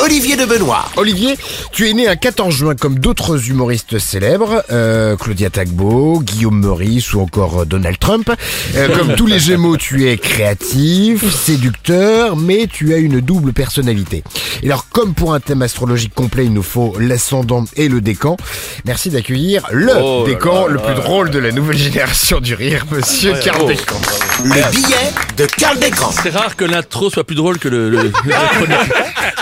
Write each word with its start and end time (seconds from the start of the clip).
Olivier 0.00 0.36
de 0.36 0.44
Benoît. 0.44 0.84
Olivier, 0.96 1.36
tu 1.72 1.88
es 1.88 1.92
né 1.94 2.08
un 2.08 2.16
14 2.16 2.54
juin 2.54 2.74
comme 2.74 2.98
d'autres 2.98 3.48
humoristes 3.48 3.98
célèbres, 3.98 4.62
euh, 4.70 5.16
Claudia 5.16 5.50
Tagbo, 5.50 6.20
Guillaume 6.20 6.60
Meurice 6.60 7.14
ou 7.14 7.20
encore 7.20 7.60
euh, 7.60 7.64
Donald 7.64 7.98
Trump. 7.98 8.30
Euh, 8.76 8.88
comme 8.96 9.14
tous 9.14 9.26
les 9.26 9.38
Gémeaux, 9.38 9.76
tu 9.76 10.08
es 10.10 10.18
créatif, 10.18 11.24
séducteur, 11.34 12.36
mais 12.36 12.66
tu 12.70 12.92
as 12.92 12.98
une 12.98 13.20
double 13.20 13.52
personnalité. 13.52 14.24
Et 14.62 14.66
alors, 14.66 14.86
comme 14.90 15.14
pour 15.14 15.32
un 15.32 15.40
thème 15.40 15.62
astrologique 15.62 16.14
complet, 16.14 16.44
il 16.44 16.52
nous 16.52 16.62
faut 16.62 16.96
l'ascendant 16.98 17.64
et 17.76 17.88
le 17.88 18.00
décan. 18.00 18.36
Merci 18.84 19.10
d'accueillir 19.10 19.66
le 19.72 19.92
Oh 19.96 20.24
décan, 20.26 20.66
là 20.66 20.72
le 20.74 20.78
plus 20.78 20.88
là. 20.88 21.00
drôle 21.00 21.30
de 21.30 21.38
la 21.38 21.52
nouvelle 21.52 21.78
génération 21.78 22.40
du 22.40 22.54
rire, 22.54 22.84
Monsieur 22.90 23.34
Karl 23.42 23.62
oh. 23.62 23.68
Descamps. 23.68 24.00
Le 24.42 24.70
billet 24.72 25.12
de 25.38 25.46
Karl 25.46 25.78
Descamps. 25.78 26.12
C'est 26.22 26.30
rare 26.30 26.56
que 26.56 26.64
l'intro 26.64 27.08
soit 27.10 27.24
plus 27.24 27.36
drôle 27.36 27.58
que 27.58 27.68
le. 27.68 27.88
le, 27.90 28.02
le- 28.02 28.12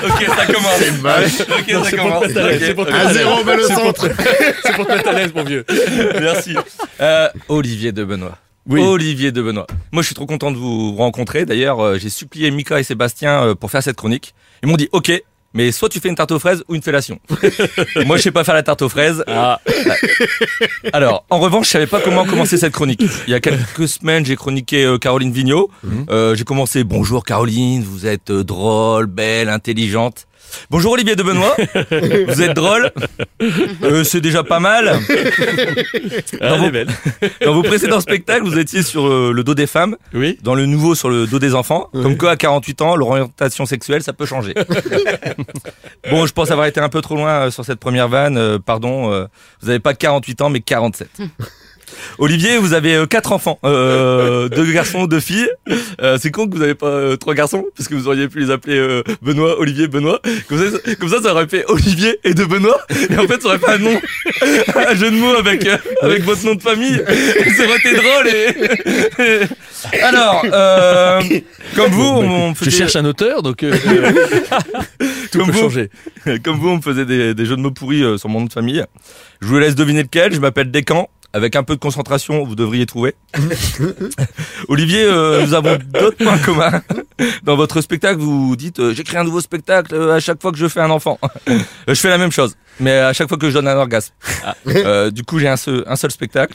Ok, 0.05 0.27
ça 0.47 0.53
commence. 0.53 1.41
Ok, 1.41 1.73
Non, 1.73 1.85
ça 1.85 1.91
c'est 1.91 1.97
pour 1.97 2.07
commence. 2.07 2.23
te 2.23 2.27
mettre 2.29 2.39
à 2.41 2.47
l'aise, 2.49 2.57
Ok. 2.61 2.67
c'est 2.67 2.75
pour 2.75 2.87
te 2.87 2.93
mettre 2.93 3.07
à 3.07 3.13
l'aise. 3.13 3.23
C'est 3.67 3.75
pour 3.75 3.85
centre. 3.85 4.09
te- 4.09 4.15
C'est 4.65 4.73
pour 4.75 4.87
te 4.87 4.93
mettre 4.93 5.09
à 5.09 5.13
l'aise, 5.13 5.33
mon 5.35 5.45
vieux. 5.45 5.65
Merci. 6.21 6.55
Euh, 7.01 7.29
Olivier 7.49 7.93
de 7.93 8.05
Benoît. 8.05 8.39
Oui. 8.69 8.81
Olivier 8.81 9.33
de 9.33 9.43
Benoît. 9.43 9.67
Moi, 9.91 10.03
je 10.03 10.07
suis 10.07 10.15
trop 10.15 10.27
content 10.27 10.51
de 10.53 10.57
vous 10.57 10.95
rencontrer. 10.97 11.45
D'ailleurs, 11.45 11.81
euh, 11.81 11.99
j'ai 11.99 12.11
supplié 12.11 12.51
Mika 12.51 12.79
et 12.79 12.85
Sébastien 12.85 13.43
euh, 13.43 13.55
pour 13.55 13.71
faire 13.71 13.83
cette 13.83 13.97
chronique. 13.97 14.35
Ils 14.63 14.69
m'ont 14.69 14.77
dit 14.77 14.89
OK, 14.93 15.11
mais 15.53 15.73
soit 15.73 15.89
tu 15.89 15.99
fais 15.99 16.09
une 16.09 16.15
tarte 16.15 16.31
aux 16.31 16.39
fraises 16.39 16.63
ou 16.69 16.77
une 16.77 16.83
fellation. 16.83 17.19
Moi, 18.07 18.17
je 18.19 18.23
sais 18.23 18.31
pas 18.31 18.45
faire 18.45 18.55
la 18.55 18.63
tarte 18.63 18.83
aux 18.83 18.89
fraises. 18.89 19.25
Ah, 19.27 19.59
Alors, 20.93 21.25
en 21.31 21.39
revanche, 21.41 21.67
je 21.67 21.71
savais 21.73 21.87
pas 21.87 22.01
comment 22.01 22.25
commencer 22.25 22.57
cette 22.57 22.73
chronique. 22.73 23.03
Il 23.27 23.31
y 23.33 23.35
a 23.35 23.41
quelques 23.41 23.89
semaines, 23.89 24.25
j'ai 24.25 24.37
chroniqué 24.37 24.85
euh, 24.85 24.97
Caroline 24.99 25.33
Vigneault. 25.33 25.71
Euh, 26.11 26.35
j'ai 26.37 26.45
commencé 26.45 26.85
Bonjour 26.85 27.25
Caroline, 27.25 27.83
vous 27.83 28.07
êtes 28.07 28.31
euh, 28.31 28.45
drôle, 28.45 29.07
belle, 29.07 29.49
intelligente. 29.49 30.27
Bonjour 30.71 30.93
Olivier 30.93 31.17
de 31.17 31.23
Benoît, 31.23 31.55
vous 32.29 32.43
êtes 32.43 32.55
drôle. 32.55 32.91
Euh, 33.83 34.05
c'est 34.05 34.21
déjà 34.21 34.43
pas 34.43 34.61
mal. 34.61 34.99
vos- 36.41 36.71
belle. 36.71 36.89
Dans 37.45 37.53
vos 37.55 37.63
précédents 37.63 38.01
spectacles, 38.01 38.45
vous 38.45 38.59
étiez 38.59 38.83
sur 38.83 39.07
euh, 39.07 39.33
le 39.35 39.45
dos 39.45 39.55
des 39.55 39.67
femmes, 39.67 39.97
Oui. 40.15 40.39
dans 40.43 40.55
le 40.55 40.67
nouveau 40.67 40.95
sur 40.95 41.11
le 41.11 41.27
dos 41.27 41.39
des 41.39 41.55
enfants. 41.55 41.89
Comme 41.93 42.17
quoi, 42.17 42.31
à 42.33 42.37
48 42.37 42.83
ans, 42.83 42.97
l'orientation 42.97 43.67
sexuelle, 43.67 44.03
ça 44.03 44.13
peut 44.13 44.27
changer. 44.27 44.55
bon, 46.11 46.27
je 46.27 46.33
pense 46.33 46.51
avoir 46.51 46.67
été 46.67 46.81
un 46.81 46.89
peu 46.89 47.01
trop 47.01 47.17
loin 47.17 47.47
euh, 47.47 47.51
sur 47.51 47.65
cette 47.65 47.79
première 47.81 48.09
vanne. 48.09 48.37
euh, 48.39 48.59
pardon, 48.59 49.09
vous 49.61 49.67
n'avez 49.67 49.81
pas 49.81 49.95
48 49.95 50.43
ans, 50.43 50.51
mais 50.51 50.61
47. 50.61 51.09
Olivier, 52.19 52.59
vous 52.59 52.73
avez 52.75 52.95
euh, 52.95 53.07
quatre 53.07 53.33
enfants, 53.33 53.59
euh, 53.65 54.49
deux 54.51 54.71
garçons, 54.73 55.07
deux 55.07 55.21
filles. 55.21 55.49
Euh, 56.01 56.19
c'est 56.21 56.31
con 56.31 56.47
que 56.47 56.53
vous 56.55 56.61
n'avez 56.61 56.75
pas 56.75 56.87
euh, 56.89 57.17
trois 57.17 57.35
garçons, 57.35 57.65
parce 57.77 57.89
que 57.89 57.95
vous 57.95 58.09
auriez 58.09 58.29
pu 58.29 58.41
les 58.41 58.51
appeler 58.51 58.77
euh, 58.79 59.03
Benoît, 59.23 59.59
Olivier, 59.59 59.89
Benoît. 59.89 60.21
Comme 60.49 60.59
ça, 60.59 60.71
ça- 60.79 60.95
comme 60.97 61.09
ça, 61.09 61.23
ça 61.23 61.33
aurait 61.33 61.49
fait 61.49 61.65
Olivier 61.69 62.19
et 62.25 62.35
de 62.35 62.45
Benoît. 62.45 62.81
Et 63.11 63.17
en 63.19 63.27
fait, 63.27 63.41
ça 63.43 63.49
aurait 63.49 63.59
fait 63.59 63.71
un 63.73 63.79
nom, 63.79 64.01
un 64.75 64.95
jeu 64.95 65.11
de 65.11 65.17
mots 65.17 65.35
avec 65.37 65.67
euh, 65.67 65.77
avec 66.03 66.23
votre 66.25 66.45
nom 66.45 66.55
de 66.55 66.63
famille. 66.63 67.03
Ça 67.57 67.65
aurait 67.65 67.79
été 67.79 67.95
drôle. 67.95 68.29
Et... 68.29 70.03
Alors, 70.03 70.45
euh, 70.53 71.21
comme 71.75 71.91
vous, 71.91 72.03
on 72.05 72.51
me 72.51 72.55
Je 72.55 72.59
faisait, 72.65 72.71
cherche 72.71 72.97
un 72.97 73.05
auteur, 73.05 73.43
donc 73.43 73.63
euh, 73.63 73.73
tout 75.31 75.39
Comme 75.39 75.47
peut 75.47 75.53
vous. 75.53 75.59
changer. 75.61 75.91
comme 76.45 76.57
vous, 76.59 76.69
on 76.69 76.77
me 76.77 76.83
faisait 76.83 77.05
des, 77.05 77.35
des 77.35 77.47
jeux 77.47 77.57
de 77.57 77.61
mots 77.63 77.71
pourris 77.71 78.03
euh, 78.03 78.17
sur 78.19 78.29
mon 78.29 78.41
nom 78.41 78.47
de 78.47 78.53
famille. 78.53 78.85
Je 79.41 79.47
vous 79.47 79.59
laisse 79.59 79.75
deviner 79.75 80.03
lequel. 80.03 80.33
Je 80.35 80.41
m'appelle 80.41 80.71
Descamps. 80.71 81.09
Avec 81.35 81.57
un 81.57 81.63
peu 81.63 81.75
de 81.75 81.81
concentration, 81.81 82.45
vous 82.45 82.55
devriez 82.55 82.85
trouver. 82.85 83.15
Olivier, 84.69 85.03
euh, 85.05 85.47
nous 85.47 85.55
avons 85.55 85.79
d'autres 85.93 86.19
points 86.23 86.39
communs. 86.39 86.83
Dans 87.43 87.57
votre 87.57 87.81
spectacle, 87.81 88.21
vous 88.21 88.55
dites 88.57 88.81
euh, 88.81 88.95
créé 88.95 89.19
un 89.19 89.25
nouveau 89.25 89.41
spectacle 89.41 89.95
euh, 89.95 90.15
à 90.15 90.21
chaque 90.21 90.43
fois 90.43 90.53
que 90.53 90.59
je 90.59 90.69
fais 90.69 90.81
un 90.81 90.91
enfant. 90.91 91.19
Euh, 91.89 91.95
je 91.95 92.01
fais 92.01 92.09
la 92.09 92.19
même 92.19 92.31
chose, 92.31 92.57
mais 92.79 92.93
à 92.99 93.13
chaque 93.13 93.29
fois 93.29 93.37
que 93.37 93.49
je 93.49 93.55
donne 93.55 93.67
un 93.69 93.77
orgasme. 93.77 94.13
Euh, 94.67 95.11
du 95.11 95.25
coup, 95.25 95.39
j'ai 95.39 95.49
un 95.49 95.57
seul, 95.57 95.85
un 95.87 95.97
seul 95.97 96.11
spectacle. 96.11 96.55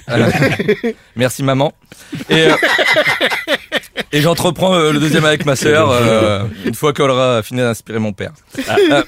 Merci 1.16 1.44
maman. 1.44 1.74
Et, 2.30 2.48
euh, 2.48 2.56
et 4.12 4.22
j'entreprends 4.22 4.74
euh, 4.76 4.92
le 4.92 5.00
deuxième 5.00 5.26
avec 5.26 5.46
ma 5.46 5.56
sœur 5.56 5.90
euh, 6.02 6.44
une 6.66 6.74
fois 6.76 6.94
qu'elle 6.94 7.10
aura 7.10 7.42
fini 7.44 7.62
d'inspirer 7.62 8.00
mon 8.00 8.14
père. 8.14 8.32
Euh, 8.92 9.04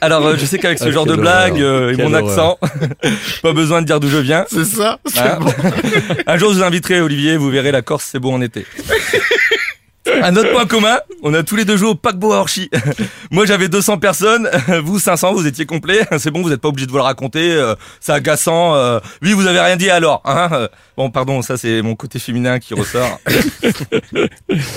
alors, 0.00 0.26
euh, 0.26 0.36
je 0.38 0.44
sais 0.46 0.58
qu'avec 0.58 0.78
ce 0.78 0.84
Ah, 0.84 0.90
genre 0.90 1.06
de 1.06 1.14
blague 1.14 1.60
euh, 1.60 1.92
et 1.92 2.02
mon 2.02 2.14
accent, 2.14 2.58
pas 3.42 3.52
besoin 3.52 3.82
de 3.82 3.86
dire 3.86 4.00
d'où 4.00 4.08
je 4.08 4.16
viens. 4.18 4.46
C'est 4.50 4.64
ça 4.64 4.98
Hein 5.18 5.38
Un 6.26 6.36
jour, 6.38 6.52
je 6.52 6.58
vous 6.58 6.62
inviterai, 6.64 7.00
Olivier, 7.00 7.36
vous 7.36 7.50
verrez, 7.50 7.70
la 7.72 7.82
Corse, 7.82 8.08
c'est 8.10 8.18
beau 8.18 8.30
en 8.30 8.40
été. 8.40 8.64
Un 10.22 10.36
autre 10.36 10.52
point 10.52 10.66
commun, 10.66 10.98
on 11.22 11.32
a 11.34 11.42
tous 11.42 11.56
les 11.56 11.64
deux 11.64 11.76
joué 11.76 11.88
au 11.88 11.94
paquebot 11.94 12.32
à 12.32 12.38
Orchy. 12.38 12.70
Moi, 13.30 13.46
j'avais 13.46 13.68
200 13.68 13.98
personnes, 13.98 14.48
vous 14.84 14.98
500, 14.98 15.32
vous 15.34 15.46
étiez 15.46 15.66
complet. 15.66 16.00
C'est 16.18 16.30
bon, 16.30 16.42
vous 16.42 16.50
n'êtes 16.50 16.60
pas 16.60 16.68
obligé 16.68 16.86
de 16.86 16.90
vous 16.90 16.96
le 16.98 17.02
raconter. 17.02 17.52
euh, 17.52 17.74
C'est 18.00 18.12
agaçant. 18.12 18.74
euh, 18.74 19.00
Oui, 19.22 19.32
vous 19.32 19.46
avez 19.46 19.60
rien 19.60 19.76
dit 19.76 19.90
alors. 19.90 20.22
Hein 20.24 20.48
euh, 20.52 20.68
bon, 20.96 21.10
pardon, 21.10 21.42
ça 21.42 21.56
c'est 21.56 21.82
mon 21.82 21.94
côté 21.94 22.18
féminin 22.18 22.58
qui 22.58 22.74
ressort. 22.74 23.20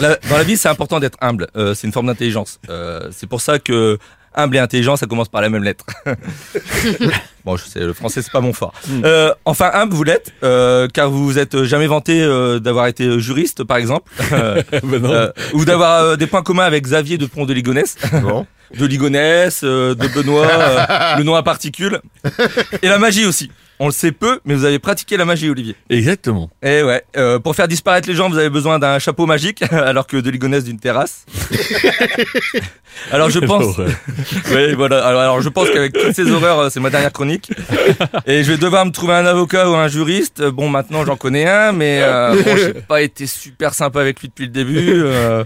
Dans 0.02 0.38
la 0.38 0.44
vie, 0.44 0.58
c'est 0.58 0.70
important 0.70 1.00
d'être 1.00 1.18
humble. 1.22 1.48
C'est 1.76 1.88
une 1.88 1.94
forme 1.94 2.08
d'intelligence. 2.08 2.60
C'est 3.12 3.28
pour 3.28 3.42
ça 3.42 3.60
que 3.60 3.98
humble 4.36 4.56
et 4.56 4.60
intelligent, 4.60 4.96
ça 4.96 5.06
commence 5.06 5.30
par 5.30 5.42
la 5.42 5.50
même 5.50 5.64
lettre. 5.64 5.86
Bon, 7.46 7.58
je 7.58 7.66
sais, 7.66 7.80
le 7.82 7.92
français 7.92 8.22
c'est 8.22 8.32
pas 8.32 8.40
mon 8.40 8.54
fort. 8.54 8.74
Euh, 9.04 9.34
enfin, 9.44 9.70
humble, 9.74 9.94
vous 9.94 10.06
l'êtes, 10.06 10.32
euh, 10.44 10.88
car 10.88 11.10
vous 11.10 11.26
vous 11.26 11.38
êtes 11.38 11.64
jamais 11.64 11.88
vanté 11.88 12.22
euh, 12.24 12.60
d'avoir 12.60 12.88
été 12.88 13.20
juriste, 13.20 13.66
par 13.66 13.76
exemple, 13.76 14.10
Ben 14.32 15.00
non. 15.02 15.12
euh, 15.12 15.30
ou 15.52 15.66
d'avoir 15.66 16.16
des 16.16 16.26
points 16.26 16.42
communs 16.42 16.64
avec 16.64 16.86
Xavier 16.86 17.18
de 17.18 17.26
Pont 17.26 17.46
de 17.46 17.54
Ligonnès, 17.54 17.98
Bon. 18.22 18.48
de 18.80 18.86
Ligonnès, 18.86 19.60
euh, 19.66 19.94
de 19.94 20.08
Benoît, 20.08 20.48
le 21.18 21.24
nom 21.24 21.36
à 21.36 21.44
particules, 21.44 22.00
et 22.82 22.88
la 22.88 22.98
magie 22.98 23.26
aussi. 23.26 23.52
On 23.80 23.88
le 23.88 23.92
sait 23.92 24.12
peu, 24.12 24.40
mais 24.46 24.54
vous 24.54 24.66
avez 24.66 24.80
pratiqué 24.80 25.18
la 25.18 25.26
magie, 25.26 25.50
Olivier. 25.50 25.76
Exactement. 25.90 26.50
Eh 26.62 26.84
ouais, 26.84 27.04
euh, 27.18 27.40
pour 27.40 27.56
faire 27.56 27.68
disparaître 27.68 28.08
les 28.08 28.14
gens, 28.16 28.30
vous 28.30 28.38
avez 28.38 28.50
besoin 28.50 28.80
d'un 28.80 29.00
chapeau 29.00 29.26
magique, 29.26 29.64
alors 29.72 30.08
que 30.08 30.18
de 30.18 30.30
Ligonnès 30.30 30.64
d'une 30.64 30.80
terrasse. 30.80 31.26
alors 33.12 33.30
je 33.30 33.40
pense, 33.40 33.78
oui, 34.52 34.74
voilà. 34.76 35.06
Alors, 35.06 35.22
alors, 35.22 35.42
je 35.42 35.50
pense 35.50 35.70
qu'avec 35.70 35.94
toutes 35.94 36.14
ces 36.14 36.30
horreurs, 36.32 36.60
euh, 36.60 36.70
c'est 36.70 36.80
ma 36.80 36.90
dernière 36.90 37.12
chronique. 37.12 37.52
Et 38.26 38.44
je 38.44 38.52
vais 38.52 38.58
devoir 38.58 38.86
me 38.86 38.92
trouver 38.92 39.14
un 39.14 39.26
avocat 39.26 39.70
ou 39.70 39.76
un 39.76 39.88
juriste. 39.88 40.40
Euh, 40.40 40.52
Bon, 40.52 40.70
maintenant, 40.70 41.04
j'en 41.04 41.16
connais 41.18 41.48
un, 41.50 41.72
mais 41.72 42.00
euh, 42.04 42.36
bon, 42.44 42.56
j'ai 42.56 42.74
pas 42.74 43.02
été 43.02 43.26
super 43.26 43.74
sympa 43.74 44.02
avec 44.02 44.20
lui 44.22 44.28
depuis 44.30 44.46
le 44.46 44.52
début. 44.52 45.02
euh. 45.04 45.44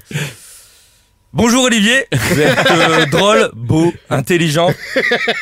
Bonjour 1.38 1.66
Olivier, 1.66 2.06
vous 2.12 2.42
êtes 2.42 2.58
euh, 2.72 3.06
drôle, 3.12 3.52
beau, 3.54 3.94
intelligent 4.10 4.74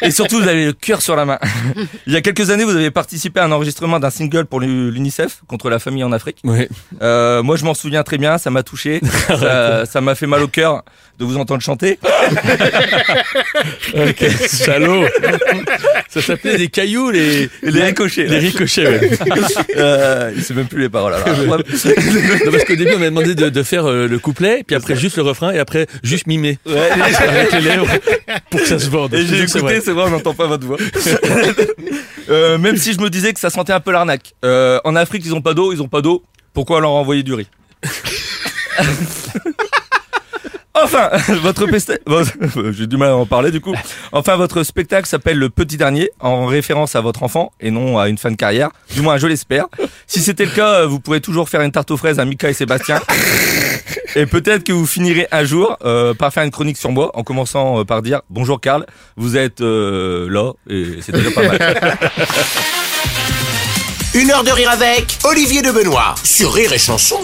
et 0.02 0.12
surtout 0.12 0.42
vous 0.42 0.48
avez 0.50 0.66
le 0.66 0.74
cœur 0.74 1.02
sur 1.02 1.16
la 1.16 1.24
main. 1.24 1.40
Il 2.08 2.12
y 2.12 2.18
a 2.18 2.22
quelques 2.22 2.50
années, 2.50 2.66
vous 2.66 2.76
avez 2.76 2.92
participé 2.92 3.40
à 3.40 3.46
un 3.46 3.52
enregistrement 3.54 3.98
d'un 3.98 4.10
single 4.10 4.46
pour 4.46 4.60
l'U- 4.60 4.92
l'UNICEF 4.92 5.38
contre 5.48 5.70
la 5.70 5.80
famille 5.80 6.04
en 6.04 6.12
Afrique. 6.12 6.40
Ouais. 6.44 6.68
Euh, 7.02 7.42
moi, 7.44 7.56
je 7.56 7.64
m'en 7.64 7.74
souviens 7.74 8.04
très 8.04 8.18
bien, 8.18 8.38
ça 8.38 8.50
m'a 8.52 8.62
touché, 8.62 9.00
ça 9.30 9.86
ça 9.86 10.02
m'a 10.02 10.16
fait 10.16 10.28
mal 10.28 10.42
au 10.44 10.50
cœur 10.50 10.84
de 11.18 11.24
vous 11.24 11.38
entendre 11.38 11.62
chanter. 11.62 11.98
Ok, 13.96 14.26
salaud. 14.48 15.06
Ça 16.10 16.22
s'appelait 16.22 16.58
des 16.58 16.68
cailloux, 16.68 17.10
les, 17.10 17.50
Les 17.64 17.84
ricochets. 17.84 18.26
les 18.26 18.40
ricochets, 18.40 18.86
ouais. 18.86 19.12
Euh, 19.78 20.34
il 20.36 20.44
sait 20.44 20.54
même 20.54 20.68
plus 20.68 20.82
les 20.82 20.90
paroles. 20.90 21.14
Alors, 21.14 21.28
Non, 21.46 21.58
parce 22.52 22.66
qu'au 22.66 22.76
début, 22.76 22.92
on 22.96 23.00
m'a 23.00 23.06
demandé 23.06 23.34
de, 23.34 23.48
de 23.48 23.64
faire 23.64 23.90
euh, 23.90 24.08
le 24.10 24.20
couplet, 24.20 24.64
puis 24.68 24.76
après 24.76 24.98
juste 24.98 25.16
le 25.16 25.24
refrain, 25.24 25.54
et 25.54 25.60
après 25.60 25.85
juste 26.04 26.28
mimer. 26.28 26.58
Ouais, 26.66 26.90
Avec 26.92 27.52
les 27.54 27.62
lèvres, 27.62 27.88
pour 28.50 28.60
que 28.60 28.66
ça 28.68 28.80
se 28.80 28.90
vende. 28.90 29.16
j'ai 29.16 29.44
écouté, 29.44 29.82
c'est 29.82 29.92
vrai, 29.92 30.06
on 30.08 30.10
n'entend 30.10 30.34
pas 30.34 30.48
votre 30.48 30.66
voix. 30.66 30.78
Euh, 32.28 32.58
même 32.58 32.76
si 32.76 32.94
je 32.94 33.00
me 33.00 33.12
disais 33.12 33.34
que 33.34 33.40
ça 33.40 33.52
sentait 33.52 33.72
un 33.72 33.80
peu 33.80 33.92
l'arnaque. 33.92 34.34
Euh, 34.44 34.80
en 34.84 34.96
Afrique, 34.96 35.22
ils 35.26 35.36
ont 35.36 35.44
pas 35.44 35.54
d'eau, 35.54 35.72
ils 35.72 35.80
ont 35.84 35.88
pas 35.88 36.02
d'eau. 36.02 36.24
Pourquoi 36.54 36.82
leur 36.82 36.90
envoyer 36.90 37.22
du 37.22 37.36
riz 37.36 37.48
Enfin, 40.74 41.10
votre 41.42 41.68
peste... 41.68 42.02
J'ai 42.72 42.88
du 42.88 42.98
mal 42.98 43.10
à 43.10 43.16
en 43.16 43.26
parler 43.26 43.50
du 43.50 43.62
coup. 43.62 43.74
Enfin, 44.12 44.36
votre 44.36 44.64
spectacle 44.64 45.08
s'appelle 45.08 45.38
Le 45.38 45.50
Petit 45.50 45.78
Dernier, 45.78 46.10
en 46.20 46.46
référence 46.46 46.96
à 46.96 47.02
votre 47.02 47.24
enfant 47.24 47.54
et 47.62 47.72
non 47.72 47.98
à 47.98 48.10
une 48.10 48.18
fin 48.18 48.30
de 48.30 48.36
carrière. 48.36 48.70
Du 48.94 49.02
moins, 49.02 49.18
je 49.18 49.28
l'espère. 49.28 49.68
Si 50.06 50.20
c'était 50.20 50.46
le 50.46 50.52
cas, 50.52 50.82
euh, 50.82 50.88
vous 50.88 51.00
pourrez 51.00 51.22
toujours 51.22 51.48
faire 51.48 51.62
une 51.62 51.72
tarte 51.72 51.92
aux 51.92 51.98
fraises 51.98 52.20
à 52.20 52.26
Mika 52.26 52.50
et 52.50 52.54
Sébastien. 52.54 53.00
Et 54.16 54.26
peut-être 54.26 54.64
que 54.64 54.72
vous 54.72 54.86
finirez 54.86 55.28
un 55.32 55.44
jour 55.44 55.78
euh, 55.84 56.14
par 56.14 56.34
faire 56.34 56.44
une 56.44 56.52
chronique 56.52 56.78
sur 56.78 56.92
moi, 56.92 57.12
en 57.14 57.24
commençant 57.24 57.80
euh, 57.80 57.84
par 57.84 58.02
dire 58.02 58.22
Bonjour 58.30 58.60
Karl, 58.60 58.86
vous 59.18 59.38
êtes 59.38 59.62
euh, 59.62 60.28
là, 60.30 60.54
et 60.70 61.02
c'est 61.02 61.12
déjà 61.12 61.32
pas 61.32 61.48
mal. 61.48 61.60
Une 64.14 64.32
heure 64.32 64.44
de 64.44 64.52
rire 64.52 64.70
avec 64.70 65.18
Olivier 65.26 65.62
de 65.62 65.72
Benoît 65.72 66.16
sur 66.24 66.54
Rire 66.54 66.72
et 66.72 66.78
Chanson. 66.78 67.20